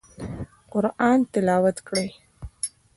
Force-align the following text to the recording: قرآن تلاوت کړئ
قرآن 0.71 1.19
تلاوت 1.33 1.77
کړئ 1.87 2.09